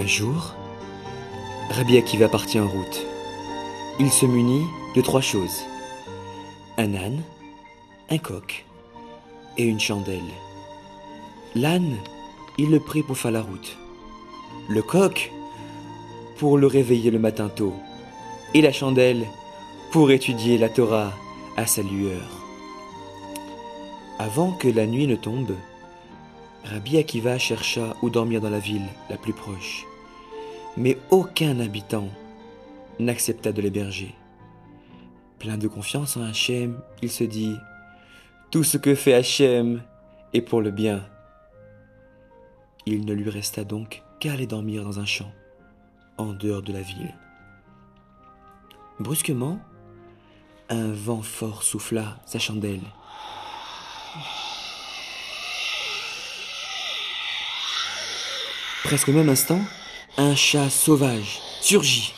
Un 0.00 0.06
jour, 0.06 0.54
Rabbi 1.70 1.98
Akiva 1.98 2.28
partit 2.28 2.60
en 2.60 2.68
route. 2.68 3.04
Il 3.98 4.12
se 4.12 4.26
munit 4.26 4.64
de 4.94 5.00
trois 5.00 5.20
choses. 5.20 5.64
Un 6.76 6.94
âne, 6.94 7.20
un 8.08 8.18
coq 8.18 8.64
et 9.56 9.64
une 9.64 9.80
chandelle. 9.80 10.30
L'âne, 11.56 11.96
il 12.58 12.70
le 12.70 12.78
prit 12.78 13.02
pour 13.02 13.18
faire 13.18 13.32
la 13.32 13.42
route. 13.42 13.76
Le 14.68 14.82
coq, 14.82 15.32
pour 16.36 16.58
le 16.58 16.68
réveiller 16.68 17.10
le 17.10 17.18
matin 17.18 17.48
tôt. 17.48 17.74
Et 18.54 18.62
la 18.62 18.70
chandelle, 18.70 19.26
pour 19.90 20.12
étudier 20.12 20.58
la 20.58 20.68
Torah 20.68 21.12
à 21.56 21.66
sa 21.66 21.82
lueur. 21.82 22.28
Avant 24.20 24.52
que 24.52 24.68
la 24.68 24.86
nuit 24.86 25.08
ne 25.08 25.16
tombe, 25.16 25.56
Rabbi 26.64 26.98
Akiva 26.98 27.38
chercha 27.38 27.96
où 28.02 28.10
dormir 28.10 28.40
dans 28.40 28.50
la 28.50 28.58
ville 28.58 28.86
la 29.08 29.16
plus 29.16 29.32
proche, 29.32 29.86
mais 30.76 30.98
aucun 31.10 31.58
habitant 31.60 32.08
n'accepta 32.98 33.52
de 33.52 33.62
l'héberger. 33.62 34.14
Plein 35.38 35.56
de 35.56 35.68
confiance 35.68 36.16
en 36.16 36.22
Hachem, 36.22 36.80
il 37.02 37.10
se 37.10 37.24
dit 37.24 37.56
Tout 38.50 38.64
ce 38.64 38.76
que 38.76 38.94
fait 38.94 39.14
Hachem 39.14 39.82
est 40.32 40.40
pour 40.40 40.60
le 40.60 40.70
bien. 40.70 41.06
Il 42.86 43.04
ne 43.04 43.12
lui 43.12 43.30
resta 43.30 43.64
donc 43.64 44.02
qu'à 44.18 44.32
aller 44.32 44.46
dormir 44.46 44.84
dans 44.84 44.98
un 44.98 45.06
champ, 45.06 45.30
en 46.16 46.32
dehors 46.32 46.62
de 46.62 46.72
la 46.72 46.80
ville. 46.80 47.14
Brusquement, 48.98 49.60
un 50.68 50.90
vent 50.92 51.22
fort 51.22 51.62
souffla 51.62 52.18
sa 52.26 52.38
chandelle. 52.38 52.82
Presque 58.84 59.08
au 59.08 59.12
même 59.12 59.28
instant, 59.28 59.60
un 60.18 60.34
chat 60.34 60.68
sauvage 60.68 61.38
surgit 61.60 62.12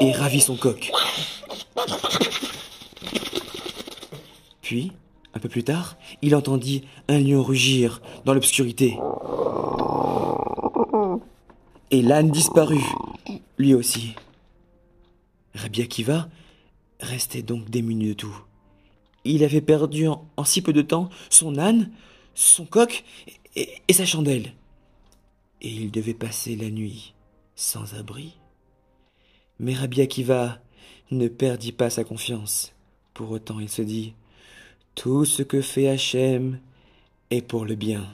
et 0.00 0.10
ravit 0.12 0.40
son 0.40 0.56
coq. 0.56 0.90
Puis, 4.62 4.92
un 5.34 5.38
peu 5.38 5.50
plus 5.50 5.64
tard, 5.64 5.98
il 6.22 6.34
entendit 6.34 6.84
un 7.08 7.18
lion 7.18 7.42
rugir 7.42 8.00
dans 8.24 8.32
l'obscurité. 8.32 8.96
Et 11.90 12.00
l'âne 12.00 12.30
disparut, 12.30 12.86
lui 13.58 13.74
aussi. 13.74 14.14
Rabbi 15.54 15.82
Akiva 15.82 16.28
restait 17.00 17.42
donc 17.42 17.68
démuni 17.68 18.08
de 18.08 18.12
tout. 18.14 18.36
Il 19.24 19.44
avait 19.44 19.60
perdu 19.60 20.08
en, 20.08 20.44
si 20.44 20.62
peu 20.62 20.72
de 20.72 20.82
temps 20.82 21.10
son 21.28 21.58
âne, 21.58 21.90
son 22.34 22.64
coq 22.64 23.04
et 23.56 23.92
sa 23.92 24.06
chandelle. 24.06 24.54
Et 25.64 25.70
il 25.70 25.90
devait 25.90 26.12
passer 26.12 26.56
la 26.56 26.68
nuit 26.68 27.14
sans 27.56 27.94
abri. 27.94 28.36
Mais 29.58 29.72
Rabbi 29.72 30.02
Akiva 30.02 30.60
ne 31.10 31.26
perdit 31.26 31.72
pas 31.72 31.88
sa 31.88 32.04
confiance. 32.04 32.74
Pour 33.14 33.30
autant, 33.30 33.60
il 33.60 33.70
se 33.70 33.80
dit 33.80 34.12
Tout 34.94 35.24
ce 35.24 35.42
que 35.42 35.62
fait 35.62 35.88
Hachem 35.88 36.60
est 37.30 37.40
pour 37.40 37.64
le 37.64 37.76
bien. 37.76 38.06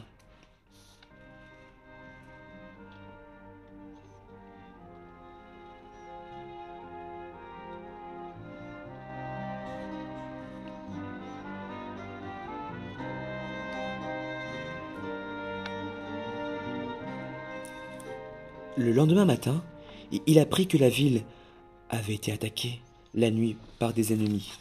Le 18.81 18.93
lendemain 18.93 19.27
matin, 19.27 19.63
il 20.27 20.39
apprit 20.39 20.67
que 20.67 20.79
la 20.79 20.89
ville 20.89 21.25
avait 21.91 22.15
été 22.15 22.33
attaquée 22.33 22.81
la 23.13 23.31
nuit 23.31 23.59
par 23.79 23.93
des 23.93 24.15
ennemis. 24.15 24.53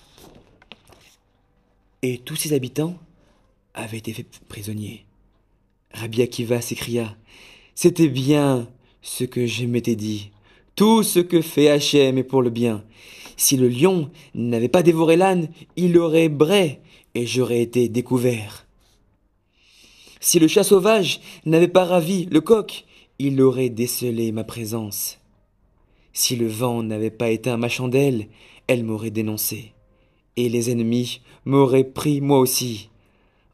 Et 2.02 2.18
tous 2.18 2.36
ses 2.36 2.52
habitants 2.52 2.98
avaient 3.74 4.00
été 4.00 4.12
faits 4.12 4.42
prisonniers. 4.50 5.06
Rabbi 5.94 6.22
Akiva 6.22 6.60
s'écria 6.60 7.16
C'était 7.76 8.10
bien 8.10 8.68
ce 9.02 9.24
que 9.24 9.46
je 9.46 9.64
m'étais 9.64 9.96
dit. 9.96 10.32
Tout 10.76 11.02
ce 11.02 11.20
que 11.20 11.42
fait 11.42 11.70
Hachem 11.70 12.18
est 12.18 12.24
pour 12.26 12.42
le 12.42 12.50
bien. 12.50 12.84
Si 13.38 13.56
le 13.56 13.70
lion 13.70 14.12
n'avait 14.36 14.68
pas 14.68 14.84
dévoré 14.84 15.16
l'âne, 15.16 15.48
il 15.78 15.98
aurait 15.98 16.28
bray 16.28 16.80
et 17.16 17.26
j'aurais 17.26 17.62
été 17.62 17.88
découvert. 17.88 18.68
Si 20.20 20.40
le 20.40 20.50
chat 20.50 20.66
sauvage 20.66 21.22
n'avait 21.46 21.70
pas 21.70 21.86
ravi 21.86 22.26
le 22.26 22.42
coq, 22.42 22.84
il 23.20 23.42
aurait 23.42 23.70
décelé 23.70 24.32
ma 24.32 24.46
présence. 24.46 25.20
Si 26.14 26.38
le 26.38 26.48
vent 26.48 26.82
n'avait 26.82 27.12
pas 27.12 27.30
éteint 27.30 27.58
ma 27.58 27.70
chandelle, 27.70 28.28
elle 28.68 28.84
m'aurait 28.84 29.12
dénoncé, 29.12 29.74
et 30.38 30.48
les 30.48 30.72
ennemis 30.72 31.22
m'auraient 31.46 31.84
pris 31.84 32.22
moi 32.22 32.40
aussi 32.40 32.90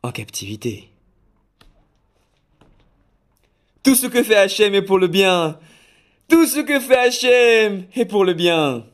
en 0.03 0.11
captivité. 0.11 0.89
Tout 3.81 3.95
ce 3.95 4.07
que 4.07 4.23
fait 4.23 4.35
Hachem 4.35 4.73
est 4.75 4.81
pour 4.81 4.99
le 4.99 5.07
bien. 5.07 5.59
Tout 6.27 6.45
ce 6.45 6.59
que 6.59 6.79
fait 6.79 6.97
Hachem 6.97 7.85
est 7.95 8.05
pour 8.05 8.25
le 8.25 8.33
bien. 8.33 8.85